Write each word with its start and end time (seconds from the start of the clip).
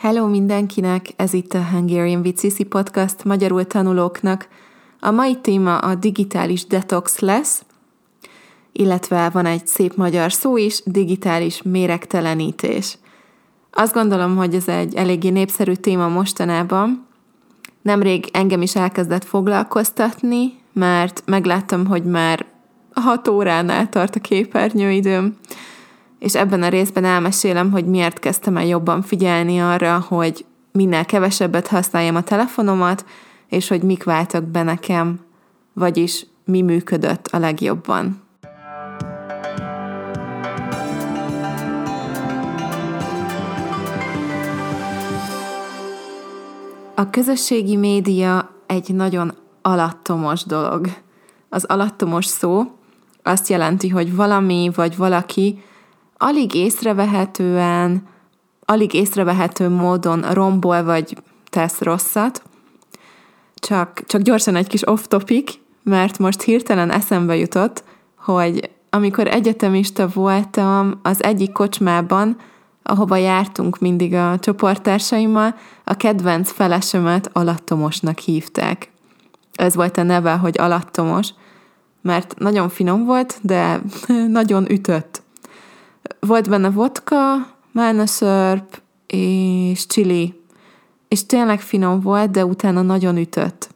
Hello 0.00 0.26
mindenkinek, 0.26 1.06
ez 1.16 1.32
itt 1.32 1.52
a 1.52 1.64
Hungarian 1.72 2.20
with 2.20 2.40
Sisi 2.40 2.64
podcast 2.64 3.24
magyarul 3.24 3.64
tanulóknak. 3.64 4.48
A 5.00 5.10
mai 5.10 5.36
téma 5.36 5.78
a 5.78 5.94
digitális 5.94 6.66
detox 6.66 7.18
lesz, 7.18 7.62
illetve 8.72 9.28
van 9.28 9.46
egy 9.46 9.66
szép 9.66 9.94
magyar 9.96 10.32
szó 10.32 10.56
is, 10.56 10.82
digitális 10.84 11.62
méregtelenítés. 11.62 12.98
Azt 13.70 13.92
gondolom, 13.92 14.36
hogy 14.36 14.54
ez 14.54 14.68
egy 14.68 14.94
eléggé 14.94 15.28
népszerű 15.28 15.74
téma 15.74 16.08
mostanában. 16.08 17.06
Nemrég 17.82 18.28
engem 18.32 18.62
is 18.62 18.76
elkezdett 18.76 19.24
foglalkoztatni, 19.24 20.52
mert 20.72 21.22
megláttam, 21.26 21.86
hogy 21.86 22.04
már 22.04 22.46
6 22.94 23.28
óránál 23.28 23.88
tart 23.88 24.16
a 24.16 24.20
képernyőidőm, 24.20 25.36
és 26.20 26.34
ebben 26.34 26.62
a 26.62 26.68
részben 26.68 27.04
elmesélem, 27.04 27.70
hogy 27.70 27.86
miért 27.86 28.18
kezdtem 28.18 28.56
el 28.56 28.66
jobban 28.66 29.02
figyelni 29.02 29.60
arra, 29.60 30.04
hogy 30.08 30.44
minél 30.72 31.04
kevesebbet 31.04 31.66
használjam 31.66 32.16
a 32.16 32.22
telefonomat, 32.22 33.04
és 33.48 33.68
hogy 33.68 33.82
mik 33.82 34.04
váltak 34.04 34.44
be 34.44 34.62
nekem, 34.62 35.20
vagyis 35.72 36.26
mi 36.44 36.62
működött 36.62 37.26
a 37.26 37.38
legjobban. 37.38 38.22
A 46.94 47.10
közösségi 47.10 47.76
média 47.76 48.50
egy 48.66 48.94
nagyon 48.94 49.34
alattomos 49.62 50.44
dolog. 50.44 50.86
Az 51.48 51.64
alattomos 51.64 52.26
szó 52.26 52.64
azt 53.22 53.48
jelenti, 53.48 53.88
hogy 53.88 54.14
valami 54.14 54.70
vagy 54.74 54.96
valaki 54.96 55.62
alig 56.22 56.54
észrevehetően, 56.54 58.02
alig 58.64 58.94
észrevehető 58.94 59.68
módon 59.68 60.20
rombol 60.32 60.84
vagy 60.84 61.16
tesz 61.48 61.80
rosszat. 61.80 62.42
Csak, 63.54 64.02
csak 64.06 64.20
gyorsan 64.20 64.56
egy 64.56 64.66
kis 64.66 64.88
off-topic, 64.88 65.52
mert 65.82 66.18
most 66.18 66.42
hirtelen 66.42 66.90
eszembe 66.90 67.36
jutott, 67.36 67.84
hogy 68.16 68.70
amikor 68.90 69.26
egyetemista 69.26 70.08
voltam, 70.08 71.00
az 71.02 71.22
egyik 71.22 71.52
kocsmában, 71.52 72.36
ahova 72.82 73.16
jártunk 73.16 73.78
mindig 73.78 74.14
a 74.14 74.38
csoporttársaimmal, 74.38 75.54
a 75.84 75.94
kedvenc 75.94 76.50
felesemet 76.50 77.30
alattomosnak 77.32 78.18
hívták. 78.18 78.90
Ez 79.54 79.74
volt 79.74 79.96
a 79.96 80.02
neve, 80.02 80.32
hogy 80.32 80.58
alattomos, 80.58 81.28
mert 82.02 82.38
nagyon 82.38 82.68
finom 82.68 83.04
volt, 83.04 83.38
de 83.42 83.80
nagyon 84.38 84.70
ütött. 84.70 85.22
Volt 86.20 86.48
benne 86.48 86.70
vodka, 86.70 87.16
málnaszörp 87.72 88.80
és 89.06 89.86
chili, 89.86 90.40
és 91.08 91.26
tényleg 91.26 91.60
finom 91.60 92.00
volt, 92.00 92.30
de 92.30 92.44
utána 92.44 92.82
nagyon 92.82 93.16
ütött. 93.16 93.74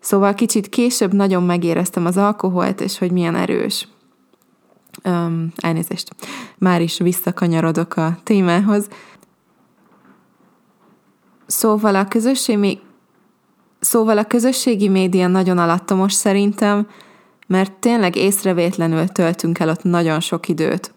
Szóval 0.00 0.34
kicsit 0.34 0.68
később 0.68 1.12
nagyon 1.12 1.42
megéreztem 1.42 2.06
az 2.06 2.16
alkoholt, 2.16 2.80
és 2.80 2.98
hogy 2.98 3.10
milyen 3.10 3.34
erős. 3.34 3.88
Um, 5.04 5.52
elnézést. 5.56 6.14
Már 6.58 6.82
is 6.82 6.98
visszakanyarodok 6.98 7.96
a 7.96 8.18
témához. 8.22 8.88
Szóval 11.46 11.94
a 11.94 12.08
közösségi, 12.08 12.80
szóval 13.80 14.18
a 14.18 14.24
közösségi 14.24 14.88
média 14.88 15.26
nagyon 15.26 15.58
alattomos 15.58 16.12
szerintem, 16.12 16.86
mert 17.46 17.72
tényleg 17.72 18.16
észrevétlenül 18.16 19.06
töltünk 19.08 19.58
el 19.58 19.68
ott 19.68 19.82
nagyon 19.82 20.20
sok 20.20 20.48
időt 20.48 20.93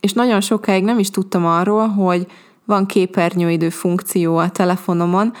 és 0.00 0.12
nagyon 0.12 0.40
sokáig 0.40 0.84
nem 0.84 0.98
is 0.98 1.10
tudtam 1.10 1.46
arról, 1.46 1.88
hogy 1.88 2.26
van 2.64 2.86
képernyőidő 2.86 3.68
funkció 3.68 4.36
a 4.36 4.50
telefonomon, 4.50 5.32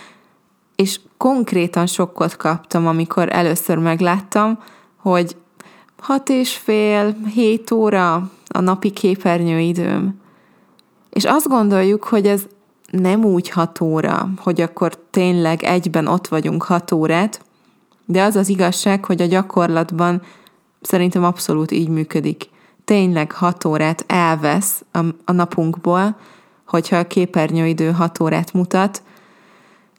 és 0.76 1.00
konkrétan 1.16 1.86
sokkot 1.86 2.36
kaptam, 2.36 2.86
amikor 2.86 3.28
először 3.32 3.78
megláttam, 3.78 4.58
hogy 4.96 5.36
hat 5.98 6.28
és 6.28 6.56
fél, 6.56 7.16
hét 7.34 7.70
óra 7.70 8.30
a 8.48 8.60
napi 8.60 8.90
képernyőidőm. 8.90 10.20
És 11.10 11.24
azt 11.24 11.48
gondoljuk, 11.48 12.04
hogy 12.04 12.26
ez 12.26 12.46
nem 12.90 13.24
úgy 13.24 13.48
hat 13.48 13.80
óra, 13.80 14.28
hogy 14.36 14.60
akkor 14.60 14.98
tényleg 15.10 15.62
egyben 15.62 16.06
ott 16.06 16.28
vagyunk 16.28 16.62
hat 16.62 16.92
órát, 16.92 17.44
de 18.06 18.22
az 18.22 18.36
az 18.36 18.48
igazság, 18.48 19.04
hogy 19.04 19.22
a 19.22 19.26
gyakorlatban 19.26 20.22
szerintem 20.80 21.24
abszolút 21.24 21.70
így 21.70 21.88
működik 21.88 22.48
tényleg 22.90 23.32
6 23.32 23.64
órát 23.64 24.04
elvesz 24.06 24.84
a, 24.92 24.98
a 25.24 25.32
napunkból, 25.32 26.16
hogyha 26.66 26.96
a 26.96 27.06
képernyőidő 27.06 27.90
6 27.90 28.20
órát 28.20 28.52
mutat. 28.52 29.02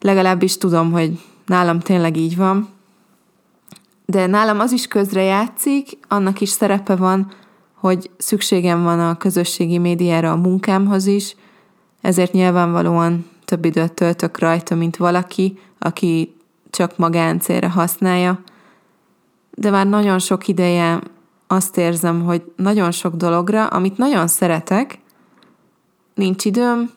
Legalábbis 0.00 0.58
tudom, 0.58 0.92
hogy 0.92 1.20
nálam 1.46 1.80
tényleg 1.80 2.16
így 2.16 2.36
van. 2.36 2.68
De 4.06 4.26
nálam 4.26 4.60
az 4.60 4.72
is 4.72 4.86
közrejátszik, 4.86 5.98
annak 6.08 6.40
is 6.40 6.48
szerepe 6.48 6.96
van, 6.96 7.32
hogy 7.74 8.10
szükségem 8.18 8.82
van 8.82 9.00
a 9.00 9.16
közösségi 9.16 9.78
médiára 9.78 10.32
a 10.32 10.36
munkámhoz 10.36 11.06
is, 11.06 11.36
ezért 12.00 12.32
nyilvánvalóan 12.32 13.26
több 13.44 13.64
időt 13.64 13.92
töltök 13.92 14.38
rajta, 14.38 14.74
mint 14.74 14.96
valaki, 14.96 15.58
aki 15.78 16.34
csak 16.70 16.96
magáncélre 16.96 17.68
használja. 17.68 18.40
De 19.50 19.70
már 19.70 19.86
nagyon 19.86 20.18
sok 20.18 20.48
ideje 20.48 21.00
azt 21.52 21.76
érzem, 21.76 22.24
hogy 22.24 22.52
nagyon 22.56 22.90
sok 22.90 23.14
dologra, 23.14 23.66
amit 23.66 23.96
nagyon 23.96 24.26
szeretek, 24.26 24.98
nincs 26.14 26.44
időm, 26.44 26.90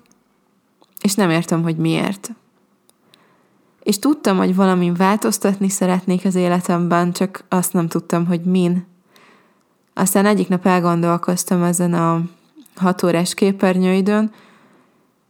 és 1.02 1.14
nem 1.14 1.30
értem, 1.30 1.64
hogy 1.64 1.78
miért. 1.78 2.32
És 3.84 4.00
tudtam, 4.00 4.38
hogy 4.38 4.56
valamin 4.56 4.94
változtatni 4.94 5.70
szeretnék 5.70 6.26
az 6.26 6.36
életemben, 6.36 7.12
csak 7.12 7.44
azt 7.50 7.74
nem 7.74 7.88
tudtam, 7.88 8.26
hogy 8.26 8.44
min. 8.44 8.86
Aztán 9.94 10.26
egyik 10.26 10.48
nap 10.48 10.66
elgondolkoztam 10.66 11.64
ezen 11.64 11.94
a 11.94 12.22
hat 12.76 13.04
órás 13.04 13.34
képernyőidőn, 13.34 14.32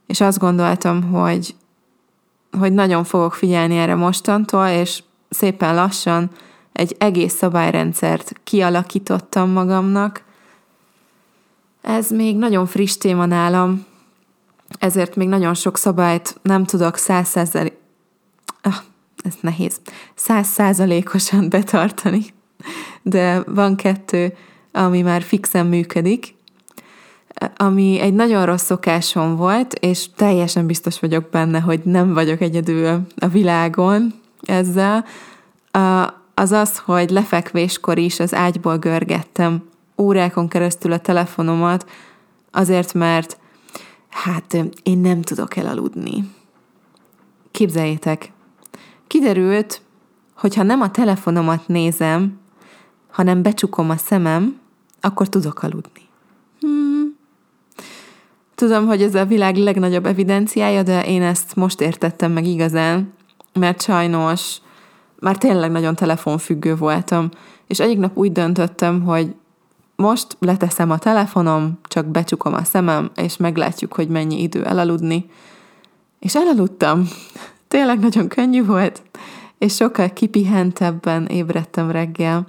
és 0.08 0.22
azt 0.22 0.40
gondoltam, 0.40 1.04
hogy, 1.04 1.56
hogy 2.60 2.74
nagyon 2.74 3.04
fogok 3.04 3.34
figyelni 3.34 3.78
erre 3.78 3.96
mostantól, 3.96 4.68
és 4.68 5.04
szépen 5.30 5.76
lassan 5.76 6.30
egy 6.76 6.96
egész 7.00 7.34
szabályrendszert 7.34 8.34
kialakítottam 8.44 9.50
magamnak. 9.50 10.24
Ez 11.82 12.12
még 12.12 12.38
nagyon 12.38 12.66
friss 12.66 12.98
téma 12.98 13.26
nálam, 13.26 13.86
ezért 14.80 15.16
még 15.16 15.28
nagyon 15.28 15.54
sok 15.54 15.78
szabályt 15.78 16.40
nem 16.42 16.66
tudok 16.66 16.98
száz 16.98 17.28
százalék... 17.28 17.74
Ah, 18.62 18.76
ez 19.24 19.34
nehéz. 19.42 19.80
Száz 20.16 20.48
százalékosan 20.48 21.50
betartani. 21.56 22.26
De 23.02 23.44
van 23.44 23.76
kettő, 23.76 24.34
ami 24.72 25.02
már 25.02 25.22
fixen 25.22 25.66
működik, 25.66 26.36
ami 27.58 28.00
egy 28.00 28.14
nagyon 28.14 28.46
rossz 28.46 28.64
szokásom 28.64 29.36
volt, 29.36 29.74
és 29.74 30.10
teljesen 30.16 30.66
biztos 30.66 31.00
vagyok 31.00 31.30
benne, 31.30 31.60
hogy 31.60 31.82
nem 31.84 32.14
vagyok 32.14 32.42
egyedül 32.42 33.06
a 33.16 33.28
világon 33.28 34.14
ezzel 34.42 35.06
az 36.36 36.52
az, 36.52 36.78
hogy 36.78 37.10
lefekvéskor 37.10 37.98
is 37.98 38.20
az 38.20 38.34
ágyból 38.34 38.78
görgettem 38.78 39.64
órákon 39.98 40.48
keresztül 40.48 40.92
a 40.92 41.00
telefonomat, 41.00 41.90
azért, 42.52 42.94
mert 42.94 43.38
hát 44.10 44.58
én 44.84 44.98
nem 44.98 45.22
tudok 45.22 45.56
elaludni. 45.56 46.34
Képzeljétek, 47.52 48.32
kiderült, 49.08 49.82
hogy 50.36 50.56
ha 50.56 50.64
nem 50.64 50.82
a 50.82 50.92
telefonomat 50.92 51.68
nézem, 51.68 52.40
hanem 53.12 53.42
becsukom 53.42 53.90
a 53.90 53.98
szemem, 53.98 54.60
akkor 55.02 55.30
tudok 55.30 55.64
aludni. 55.64 56.02
Hmm. 56.60 57.18
Tudom, 58.56 58.86
hogy 58.86 59.02
ez 59.02 59.16
a 59.16 59.26
világ 59.26 59.56
legnagyobb 59.56 60.06
evidenciája, 60.06 60.84
de 60.84 61.06
én 61.06 61.22
ezt 61.22 61.56
most 61.56 61.82
értettem 61.82 62.32
meg 62.32 62.46
igazán, 62.46 63.14
mert 63.54 63.82
sajnos 63.82 64.58
már 65.20 65.38
tényleg 65.38 65.72
nagyon 65.72 65.96
telefonfüggő 65.96 66.76
voltam, 66.76 67.30
és 67.68 67.80
egyik 67.80 67.98
nap 67.98 68.18
úgy 68.18 68.32
döntöttem, 68.32 69.02
hogy 69.04 69.36
most 69.96 70.38
leteszem 70.40 70.92
a 70.92 70.98
telefonom, 70.98 71.80
csak 71.84 72.06
becsukom 72.06 72.54
a 72.54 72.64
szemem, 72.64 73.12
és 73.16 73.38
meglátjuk, 73.38 73.94
hogy 73.94 74.08
mennyi 74.08 74.42
idő 74.42 74.66
elaludni. 74.66 75.30
És 76.20 76.36
elaludtam. 76.36 77.08
Tényleg 77.68 78.00
nagyon 78.00 78.28
könnyű 78.28 78.66
volt, 78.66 79.02
és 79.58 79.76
sokkal 79.76 80.10
kipihentebben 80.10 81.26
ébredtem 81.26 81.92
reggel. 81.92 82.48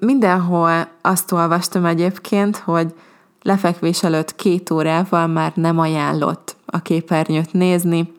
Mindenhol 0.00 0.88
azt 1.00 1.32
olvastam 1.32 1.84
egyébként, 1.84 2.56
hogy 2.56 2.94
lefekvés 3.42 4.02
előtt 4.02 4.36
két 4.36 4.70
órával 4.70 5.26
már 5.26 5.52
nem 5.54 5.78
ajánlott 5.78 6.56
a 6.66 6.78
képernyőt 6.78 7.52
nézni, 7.52 8.12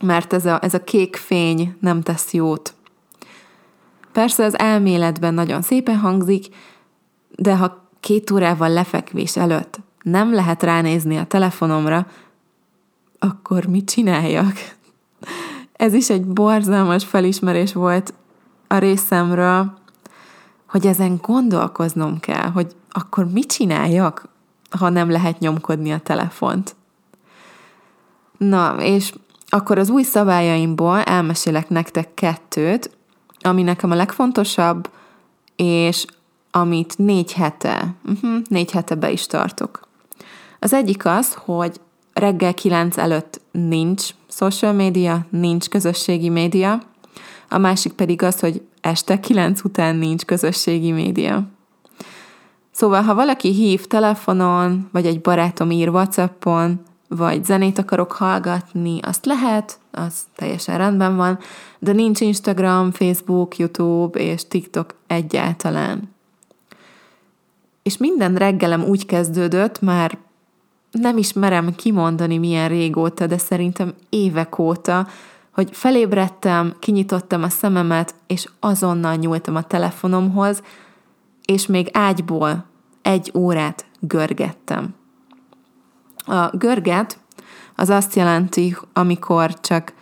mert 0.00 0.32
ez 0.32 0.46
a, 0.46 0.58
ez 0.62 0.74
a 0.74 0.84
kék 0.84 1.16
fény 1.16 1.76
nem 1.80 2.02
tesz 2.02 2.32
jót. 2.32 2.74
Persze 4.12 4.44
az 4.44 4.58
elméletben 4.58 5.34
nagyon 5.34 5.62
szépen 5.62 5.96
hangzik, 5.96 6.46
de 7.36 7.56
ha 7.56 7.88
két 8.00 8.30
órával 8.30 8.68
lefekvés 8.68 9.36
előtt 9.36 9.80
nem 10.02 10.34
lehet 10.34 10.62
ránézni 10.62 11.16
a 11.16 11.24
telefonomra, 11.24 12.06
akkor 13.18 13.64
mit 13.64 13.90
csináljak? 13.90 14.52
Ez 15.72 15.92
is 15.92 16.10
egy 16.10 16.26
borzalmas 16.26 17.04
felismerés 17.04 17.72
volt 17.72 18.14
a 18.66 18.78
részemről, 18.78 19.78
hogy 20.66 20.86
ezen 20.86 21.18
gondolkoznom 21.22 22.20
kell, 22.20 22.50
hogy 22.50 22.74
akkor 22.90 23.30
mit 23.30 23.52
csináljak, 23.52 24.28
ha 24.78 24.88
nem 24.88 25.10
lehet 25.10 25.38
nyomkodni 25.38 25.92
a 25.92 25.98
telefont. 25.98 26.76
Na, 28.38 28.76
és 28.82 29.12
akkor 29.50 29.78
az 29.78 29.90
új 29.90 30.02
szabályaimból 30.02 31.02
elmesélek 31.02 31.68
nektek 31.68 32.14
kettőt, 32.14 32.90
ami 33.40 33.62
nekem 33.62 33.90
a 33.90 33.94
legfontosabb, 33.94 34.90
és 35.56 36.04
amit 36.50 36.98
négy 36.98 37.32
hete, 37.32 37.94
uh-huh, 38.04 38.42
négy 38.48 38.70
hete 38.70 38.94
be 38.94 39.10
is 39.10 39.26
tartok. 39.26 39.88
Az 40.58 40.72
egyik 40.72 41.06
az, 41.06 41.34
hogy 41.34 41.80
reggel 42.12 42.54
kilenc 42.54 42.96
előtt 42.96 43.40
nincs 43.50 44.08
social 44.28 44.72
média, 44.72 45.26
nincs 45.30 45.68
közösségi 45.68 46.28
média, 46.28 46.82
a 47.48 47.58
másik 47.58 47.92
pedig 47.92 48.22
az, 48.22 48.40
hogy 48.40 48.62
este 48.80 49.20
kilenc 49.20 49.64
után 49.64 49.96
nincs 49.96 50.24
közösségi 50.24 50.92
média. 50.92 51.42
Szóval, 52.70 53.02
ha 53.02 53.14
valaki 53.14 53.52
hív 53.52 53.86
telefonon, 53.86 54.88
vagy 54.92 55.06
egy 55.06 55.20
barátom 55.20 55.70
ír 55.70 55.88
Whatsappon, 55.88 56.80
vagy 57.16 57.44
zenét 57.44 57.78
akarok 57.78 58.12
hallgatni, 58.12 58.98
azt 59.02 59.26
lehet, 59.26 59.78
az 59.90 60.14
teljesen 60.36 60.78
rendben 60.78 61.16
van, 61.16 61.38
de 61.78 61.92
nincs 61.92 62.20
Instagram, 62.20 62.90
Facebook, 62.90 63.56
YouTube 63.56 64.20
és 64.20 64.48
TikTok 64.48 64.94
egyáltalán. 65.06 66.14
És 67.82 67.96
minden 67.96 68.34
reggelem 68.34 68.84
úgy 68.84 69.06
kezdődött, 69.06 69.80
már 69.80 70.18
nem 70.90 71.18
is 71.18 71.32
merem 71.32 71.74
kimondani 71.74 72.38
milyen 72.38 72.68
régóta, 72.68 73.26
de 73.26 73.38
szerintem 73.38 73.94
évek 74.08 74.58
óta, 74.58 75.06
hogy 75.50 75.68
felébredtem, 75.72 76.74
kinyitottam 76.78 77.42
a 77.42 77.48
szememet, 77.48 78.14
és 78.26 78.48
azonnal 78.60 79.14
nyúltam 79.14 79.56
a 79.56 79.62
telefonomhoz, 79.62 80.62
és 81.44 81.66
még 81.66 81.88
ágyból 81.92 82.64
egy 83.02 83.32
órát 83.34 83.86
görgettem. 84.00 84.94
A 86.30 86.50
görget 86.56 87.18
az 87.76 87.90
azt 87.90 88.14
jelenti, 88.14 88.76
amikor 88.92 89.60
csak 89.60 89.92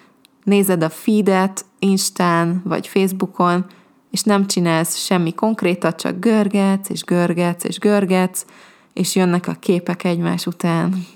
nézed 0.44 0.82
a 0.82 0.88
feedet 0.88 1.64
Instán 1.78 2.62
vagy 2.64 2.86
Facebookon, 2.86 3.64
és 4.10 4.22
nem 4.22 4.46
csinálsz 4.46 4.96
semmi 4.96 5.34
konkrétat, 5.34 6.00
csak 6.00 6.18
görgetsz, 6.18 6.88
és 6.88 7.02
görgetsz, 7.02 7.64
és 7.64 7.78
görgetsz, 7.78 8.44
és 8.92 9.16
jönnek 9.16 9.48
a 9.48 9.56
képek 9.60 10.04
egymás 10.04 10.46
után. 10.46 11.06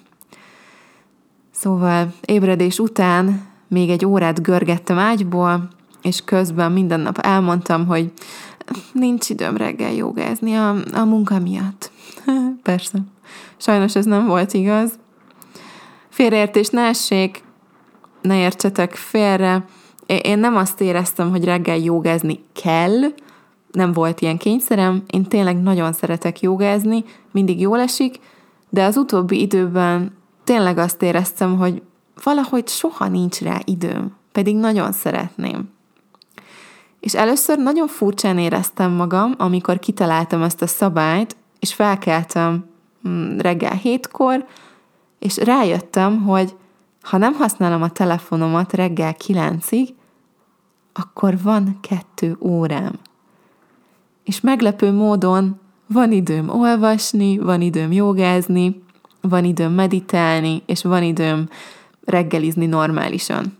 Szóval 1.50 2.12
ébredés 2.20 2.78
után 2.78 3.48
még 3.68 3.90
egy 3.90 4.04
órát 4.04 4.42
görgettem 4.42 4.98
ágyból, 4.98 5.68
és 6.02 6.20
közben 6.24 6.72
minden 6.72 7.00
nap 7.00 7.18
elmondtam, 7.18 7.86
hogy 7.86 8.12
nincs 8.92 9.28
időm 9.28 9.56
reggel 9.56 9.92
jogázni 9.92 10.54
a, 10.54 10.76
a 10.92 11.04
munka 11.04 11.38
miatt. 11.38 11.90
Persze. 12.62 12.98
Sajnos 13.56 13.94
ez 13.94 14.04
nem 14.04 14.26
volt 14.26 14.52
igaz. 14.52 15.00
Félreértés 16.12 16.68
ne 16.68 16.80
essék, 16.80 17.42
ne 18.22 18.38
értsetek 18.38 18.94
félre. 18.94 19.64
Én 20.06 20.38
nem 20.38 20.56
azt 20.56 20.80
éreztem, 20.80 21.30
hogy 21.30 21.44
reggel 21.44 21.78
jogázni 21.78 22.40
kell, 22.62 23.00
nem 23.70 23.92
volt 23.92 24.20
ilyen 24.20 24.36
kényszerem, 24.36 25.02
én 25.10 25.22
tényleg 25.22 25.62
nagyon 25.62 25.92
szeretek 25.92 26.40
jogázni, 26.40 27.04
mindig 27.30 27.60
jól 27.60 27.80
esik, 27.80 28.18
de 28.68 28.84
az 28.84 28.96
utóbbi 28.96 29.40
időben 29.40 30.16
tényleg 30.44 30.78
azt 30.78 31.02
éreztem, 31.02 31.58
hogy 31.58 31.82
valahogy 32.24 32.68
soha 32.68 33.08
nincs 33.08 33.40
rá 33.40 33.58
időm, 33.64 34.16
pedig 34.32 34.56
nagyon 34.56 34.92
szeretném. 34.92 35.70
És 37.00 37.14
először 37.14 37.58
nagyon 37.58 37.88
furcsán 37.88 38.38
éreztem 38.38 38.90
magam, 38.90 39.34
amikor 39.38 39.78
kitaláltam 39.78 40.42
ezt 40.42 40.62
a 40.62 40.66
szabályt, 40.66 41.36
és 41.58 41.74
felkeltem 41.74 42.64
mm, 43.08 43.38
reggel 43.38 43.74
hétkor, 43.74 44.46
és 45.22 45.36
rájöttem, 45.36 46.22
hogy 46.22 46.54
ha 47.02 47.16
nem 47.16 47.32
használom 47.32 47.82
a 47.82 47.90
telefonomat 47.90 48.72
reggel 48.72 49.14
kilencig, 49.14 49.94
akkor 50.92 51.42
van 51.42 51.78
kettő 51.80 52.36
órám. 52.40 52.98
És 54.24 54.40
meglepő 54.40 54.92
módon 54.92 55.60
van 55.86 56.12
időm 56.12 56.48
olvasni, 56.48 57.38
van 57.38 57.60
időm 57.60 57.92
jogázni, 57.92 58.82
van 59.20 59.44
időm 59.44 59.72
meditálni, 59.72 60.62
és 60.66 60.82
van 60.82 61.02
időm 61.02 61.48
reggelizni 62.04 62.66
normálisan. 62.66 63.56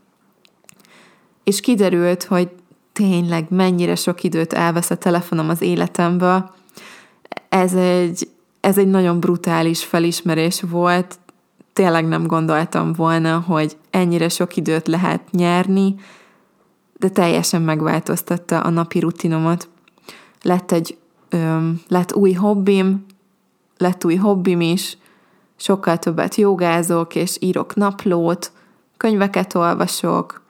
És 1.45 1.61
kiderült, 1.61 2.25
hogy 2.25 2.51
tényleg 2.93 3.47
mennyire 3.51 3.95
sok 3.95 4.23
időt 4.23 4.53
elvesz 4.53 4.91
a 4.91 4.97
telefonom 4.97 5.49
az 5.49 5.61
életemből. 5.61 6.51
Ez 7.49 7.75
egy, 7.75 8.29
ez 8.61 8.79
egy 8.79 8.89
nagyon 8.89 9.21
brutális 9.21 9.85
felismerés 9.85 10.61
volt. 10.61 11.19
Tényleg 11.73 12.09
nem 12.09 12.27
gondoltam 12.27 12.93
volna, 12.93 13.39
hogy 13.39 13.77
ennyire 13.91 14.29
sok 14.29 14.57
időt 14.57 14.87
lehet 14.87 15.31
nyerni, 15.31 15.95
de 16.97 17.09
teljesen 17.09 17.63
megváltoztatta 17.63 18.61
a 18.61 18.71
napi 18.71 18.99
rutinomat. 19.01 19.69
Lett 20.43 20.73
egy 20.73 20.99
öm, 21.29 21.81
lett 21.89 22.15
új 22.15 22.33
hobbim, 22.33 23.07
lett 23.77 24.05
új 24.05 24.15
hobbim 24.15 24.61
is, 24.61 24.97
sokkal 25.57 25.99
többet 25.99 26.35
jogázok, 26.35 27.15
és 27.15 27.37
írok 27.41 27.75
naplót, 27.75 28.53
könyveket 28.97 29.55
olvasok, 29.55 30.43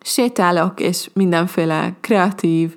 sétálok, 0.00 0.80
és 0.80 1.10
mindenféle 1.12 1.96
kreatív, 2.00 2.76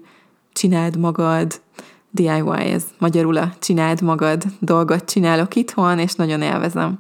csináld 0.54 0.98
magad, 0.98 1.62
DIY, 2.10 2.72
ez 2.72 2.86
magyarul 2.98 3.38
a 3.38 3.54
csináld 3.60 4.02
magad 4.02 4.44
dolgot 4.60 5.06
csinálok 5.06 5.56
itthon, 5.56 6.00
és 6.00 6.14
nagyon 6.14 6.42
élvezem. 6.42 7.00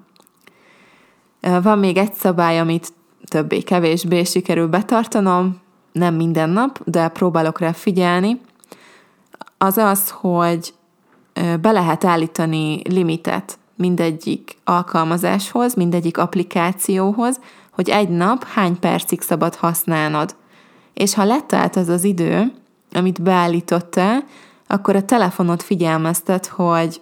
Van 1.41 1.79
még 1.79 1.97
egy 1.97 2.13
szabály, 2.13 2.59
amit 2.59 2.93
többé-kevésbé 3.23 4.23
sikerül 4.23 4.67
betartanom, 4.67 5.59
nem 5.91 6.15
minden 6.15 6.49
nap, 6.49 6.81
de 6.85 7.07
próbálok 7.07 7.59
rá 7.59 7.71
figyelni, 7.71 8.41
az 9.57 9.77
az, 9.77 10.09
hogy 10.09 10.73
be 11.61 11.71
lehet 11.71 12.03
állítani 12.03 12.81
limitet 12.89 13.59
mindegyik 13.75 14.57
alkalmazáshoz, 14.63 15.73
mindegyik 15.73 16.17
applikációhoz, 16.17 17.39
hogy 17.71 17.89
egy 17.89 18.09
nap 18.09 18.43
hány 18.43 18.79
percig 18.79 19.21
szabad 19.21 19.55
használnod. 19.55 20.35
És 20.93 21.13
ha 21.13 21.23
letelt 21.23 21.75
az 21.75 21.87
az 21.87 22.03
idő, 22.03 22.51
amit 22.93 23.21
beállítottál, 23.21 24.23
akkor 24.67 24.95
a 24.95 25.05
telefonod 25.05 25.61
figyelmeztet, 25.61 26.45
hogy 26.45 27.01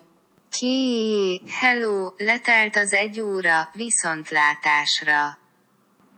Ki, 0.51 1.41
hello, 1.47 2.11
letelt 2.17 2.75
az 2.75 2.93
egy 2.93 3.21
óra, 3.21 3.69
viszontlátásra. 3.73 5.37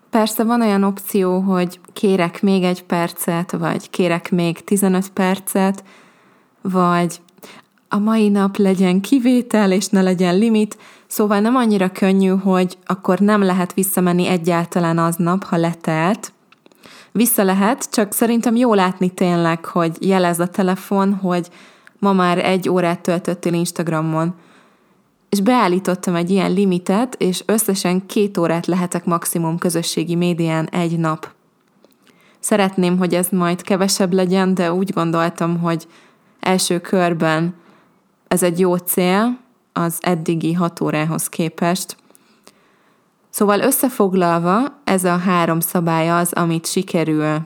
Persze 0.09 0.43
van 0.43 0.61
olyan 0.61 0.83
opció, 0.83 1.39
hogy 1.39 1.79
kérek 1.93 2.41
még 2.41 2.63
egy 2.63 2.83
percet, 2.83 3.51
vagy 3.51 3.89
kérek 3.89 4.31
még 4.31 4.63
15 4.63 5.09
percet, 5.09 5.83
vagy 6.61 7.21
a 7.88 7.97
mai 7.97 8.29
nap 8.29 8.57
legyen 8.57 9.01
kivétel, 9.01 9.71
és 9.71 9.88
ne 9.88 10.01
legyen 10.01 10.38
limit, 10.38 10.77
szóval 11.07 11.39
nem 11.39 11.55
annyira 11.55 11.91
könnyű, 11.91 12.29
hogy 12.29 12.77
akkor 12.85 13.19
nem 13.19 13.43
lehet 13.43 13.73
visszamenni 13.73 14.27
egyáltalán 14.27 14.97
aznap, 14.97 15.43
ha 15.43 15.57
letelt. 15.57 16.33
Vissza 17.11 17.43
lehet, 17.43 17.89
csak 17.89 18.13
szerintem 18.13 18.55
jó 18.55 18.73
látni 18.73 19.09
tényleg, 19.09 19.65
hogy 19.65 20.07
jelez 20.07 20.39
a 20.39 20.47
telefon, 20.47 21.13
hogy 21.13 21.47
ma 22.01 22.13
már 22.13 22.46
egy 22.46 22.70
órát 22.70 23.00
töltöttél 23.00 23.53
Instagramon. 23.53 24.34
És 25.29 25.41
beállítottam 25.41 26.15
egy 26.15 26.29
ilyen 26.29 26.53
limitet, 26.53 27.15
és 27.17 27.43
összesen 27.46 28.05
két 28.05 28.38
órát 28.38 28.65
lehetek 28.65 29.05
maximum 29.05 29.58
közösségi 29.58 30.15
médián 30.15 30.67
egy 30.70 31.00
nap. 31.00 31.29
Szeretném, 32.39 32.98
hogy 32.98 33.13
ez 33.13 33.27
majd 33.29 33.62
kevesebb 33.62 34.13
legyen, 34.13 34.53
de 34.53 34.74
úgy 34.74 34.93
gondoltam, 34.93 35.60
hogy 35.60 35.88
első 36.39 36.79
körben 36.79 37.55
ez 38.27 38.43
egy 38.43 38.60
jó 38.60 38.75
cél 38.75 39.38
az 39.74 39.98
eddigi 40.01 40.53
hat 40.53 40.81
órához 40.81 41.29
képest. 41.29 41.96
Szóval 43.29 43.60
összefoglalva, 43.60 44.79
ez 44.84 45.03
a 45.03 45.17
három 45.17 45.60
szabály 45.60 46.10
az, 46.10 46.34
amit 46.34 46.65
sikerül 46.65 47.39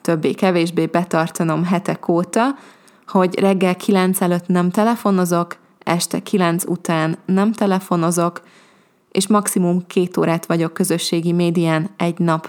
többé-kevésbé 0.00 0.86
betartanom 0.86 1.64
hetek 1.64 2.08
óta, 2.08 2.54
hogy 3.06 3.38
reggel 3.38 3.76
9 3.76 4.20
előtt 4.20 4.46
nem 4.46 4.70
telefonozok, 4.70 5.56
este 5.78 6.18
9 6.22 6.64
után 6.64 7.18
nem 7.26 7.52
telefonozok, 7.52 8.42
és 9.10 9.26
maximum 9.26 9.86
két 9.86 10.16
órát 10.16 10.46
vagyok 10.46 10.72
közösségi 10.72 11.32
médián 11.32 11.90
egy 11.96 12.18
nap. 12.18 12.48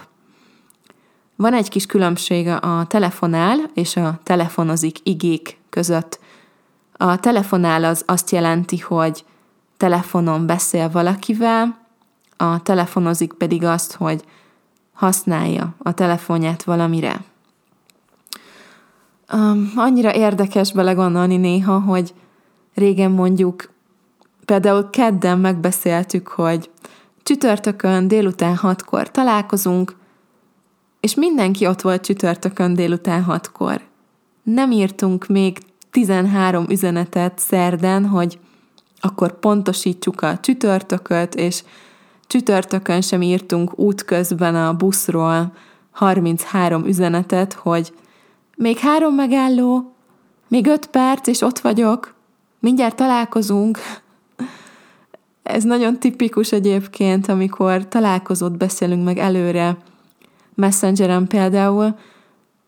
Van 1.36 1.54
egy 1.54 1.68
kis 1.68 1.86
különbség 1.86 2.48
a 2.48 2.84
telefonál 2.88 3.58
és 3.74 3.96
a 3.96 4.20
telefonozik 4.22 4.98
igék 5.02 5.58
között. 5.70 6.20
A 6.92 7.16
telefonál 7.16 7.84
az 7.84 8.02
azt 8.06 8.30
jelenti, 8.30 8.78
hogy 8.78 9.24
telefonon 9.76 10.46
beszél 10.46 10.90
valakivel, 10.90 11.78
a 12.36 12.62
telefonozik 12.62 13.32
pedig 13.32 13.64
azt, 13.64 13.94
hogy 13.94 14.24
használja 14.92 15.74
a 15.78 15.92
telefonját 15.92 16.62
valamire. 16.62 17.24
Um, 19.32 19.72
annyira 19.76 20.14
érdekes 20.14 20.72
belegondolni 20.72 21.36
néha, 21.36 21.80
hogy 21.80 22.14
régen 22.74 23.10
mondjuk 23.10 23.70
például 24.44 24.90
kedden 24.90 25.38
megbeszéltük, 25.38 26.28
hogy 26.28 26.70
csütörtökön 27.22 28.08
délután 28.08 28.56
hatkor 28.56 29.10
találkozunk, 29.10 29.96
és 31.00 31.14
mindenki 31.14 31.66
ott 31.66 31.80
volt 31.80 32.04
csütörtökön 32.04 32.74
délután 32.74 33.22
hatkor. 33.22 33.80
Nem 34.42 34.70
írtunk 34.70 35.26
még 35.26 35.58
13 35.90 36.64
üzenetet 36.68 37.38
szerden, 37.38 38.06
hogy 38.06 38.38
akkor 39.00 39.38
pontosítsuk 39.38 40.22
a 40.22 40.38
csütörtököt, 40.40 41.34
és 41.34 41.62
csütörtökön 42.26 43.00
sem 43.00 43.22
írtunk 43.22 43.78
útközben 43.78 44.54
a 44.54 44.74
buszról 44.74 45.52
33 45.90 46.84
üzenetet, 46.84 47.52
hogy 47.52 47.92
még 48.56 48.78
három 48.78 49.14
megálló, 49.14 49.94
még 50.48 50.66
öt 50.66 50.86
perc, 50.86 51.26
és 51.26 51.40
ott 51.40 51.58
vagyok, 51.58 52.14
mindjárt 52.58 52.96
találkozunk. 52.96 53.78
Ez 55.42 55.62
nagyon 55.62 55.98
tipikus 55.98 56.52
egyébként, 56.52 57.28
amikor 57.28 57.88
találkozót 57.88 58.56
beszélünk 58.56 59.04
meg 59.04 59.18
előre, 59.18 59.76
Messengeren 60.54 61.26
például, 61.26 61.98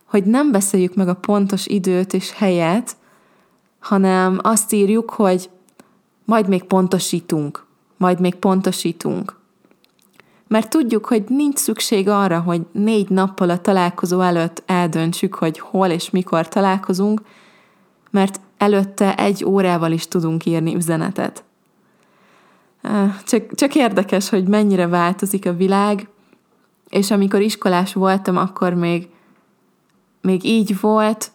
hogy 0.04 0.24
nem 0.24 0.50
beszéljük 0.50 0.94
meg 0.94 1.08
a 1.08 1.14
pontos 1.14 1.66
időt 1.66 2.12
és 2.12 2.32
helyet, 2.32 2.96
hanem 3.78 4.38
azt 4.42 4.72
írjuk, 4.72 5.10
hogy 5.10 5.50
majd 6.24 6.48
még 6.48 6.64
pontosítunk, 6.64 7.66
majd 7.96 8.20
még 8.20 8.34
pontosítunk. 8.34 9.37
Mert 10.48 10.70
tudjuk, 10.70 11.06
hogy 11.06 11.24
nincs 11.28 11.58
szükség 11.58 12.08
arra, 12.08 12.40
hogy 12.40 12.60
négy 12.72 13.08
nappal 13.08 13.50
a 13.50 13.60
találkozó 13.60 14.20
előtt 14.20 14.62
eldöntsük, 14.66 15.34
hogy 15.34 15.58
hol 15.58 15.88
és 15.88 16.10
mikor 16.10 16.48
találkozunk, 16.48 17.20
mert 18.10 18.40
előtte 18.58 19.16
egy 19.16 19.44
órával 19.44 19.92
is 19.92 20.08
tudunk 20.08 20.44
írni 20.44 20.74
üzenetet. 20.74 21.44
Csak, 23.26 23.54
csak 23.54 23.74
érdekes, 23.74 24.28
hogy 24.28 24.48
mennyire 24.48 24.86
változik 24.86 25.46
a 25.46 25.52
világ, 25.52 26.08
és 26.88 27.10
amikor 27.10 27.40
iskolás 27.40 27.92
voltam, 27.92 28.36
akkor 28.36 28.74
még, 28.74 29.08
még 30.20 30.44
így 30.44 30.80
volt, 30.80 31.30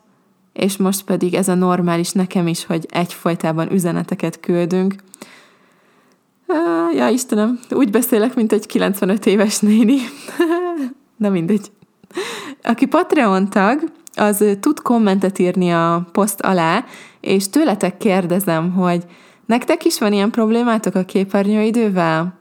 és 0.54 0.78
most 0.78 1.04
pedig 1.04 1.34
ez 1.34 1.48
a 1.48 1.54
normális 1.54 2.12
nekem 2.12 2.48
is, 2.48 2.66
hogy 2.66 2.86
egyfolytában 2.90 3.72
üzeneteket 3.72 4.40
küldünk. 4.40 4.96
Ja, 6.96 7.08
Istenem, 7.08 7.60
úgy 7.70 7.90
beszélek, 7.90 8.36
mint 8.36 8.52
egy 8.52 8.66
95 8.66 9.26
éves 9.26 9.60
néni. 9.60 9.98
Na 11.18 11.30
mindegy. 11.30 11.72
Aki 12.64 12.86
Patreon 12.86 13.50
tag, 13.50 13.92
az 14.16 14.46
tud 14.60 14.82
kommentet 14.82 15.40
írni 15.40 15.72
a 15.72 16.08
poszt 16.12 16.42
alá, 16.42 16.86
és 17.20 17.50
tőletek 17.50 17.98
kérdezem, 17.98 18.72
hogy 18.72 19.04
nektek 19.46 19.86
is 19.86 20.00
van 20.00 20.14
ilyen 20.14 20.32
problémátok 20.32 20.96
a 20.96 21.04
képernyőidővel? 21.04 22.40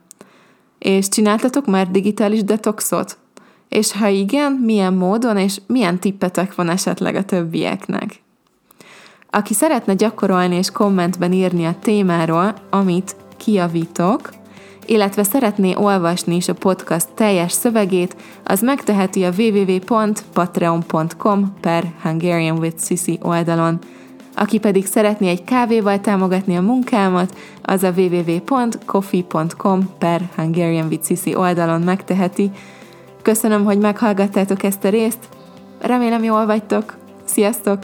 És 0.78 1.08
csináltatok 1.08 1.66
már 1.66 1.90
digitális 1.90 2.44
detoxot? 2.44 3.18
És 3.68 3.92
ha 3.92 4.08
igen, 4.08 4.52
milyen 4.52 4.94
módon, 4.94 5.36
és 5.36 5.60
milyen 5.66 5.98
tippetek 5.98 6.54
van 6.54 6.68
esetleg 6.68 7.14
a 7.14 7.24
többieknek? 7.24 8.22
Aki 9.30 9.54
szeretne 9.54 9.94
gyakorolni 9.94 10.56
és 10.56 10.70
kommentben 10.70 11.32
írni 11.32 11.64
a 11.64 11.76
témáról, 11.82 12.54
amit 12.70 13.16
kiavítok, 13.44 14.30
illetve 14.86 15.22
szeretné 15.22 15.74
olvasni 15.74 16.34
is 16.34 16.48
a 16.48 16.54
podcast 16.54 17.08
teljes 17.14 17.52
szövegét, 17.52 18.16
az 18.44 18.60
megteheti 18.60 19.24
a 19.24 19.32
www.patreon.com 19.36 21.54
per 21.60 21.92
Hungarian 22.02 22.58
with 22.58 22.84
Sisi 22.84 23.18
oldalon. 23.22 23.78
Aki 24.34 24.58
pedig 24.58 24.86
szeretné 24.86 25.28
egy 25.28 25.44
kávéval 25.44 26.00
támogatni 26.00 26.56
a 26.56 26.60
munkámat, 26.60 27.36
az 27.62 27.82
a 27.82 27.92
www.coffee.com 27.96 29.90
per 29.98 30.20
Hungarian 30.36 30.86
with 30.86 31.06
Sisi 31.06 31.34
oldalon 31.34 31.80
megteheti. 31.80 32.50
Köszönöm, 33.22 33.64
hogy 33.64 33.78
meghallgattátok 33.78 34.62
ezt 34.62 34.84
a 34.84 34.88
részt, 34.88 35.28
remélem 35.80 36.22
jól 36.22 36.46
vagytok, 36.46 36.96
sziasztok! 37.24 37.78